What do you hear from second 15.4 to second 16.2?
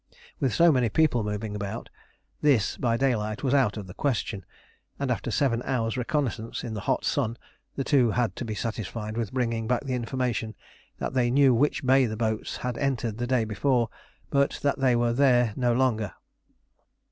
no longer.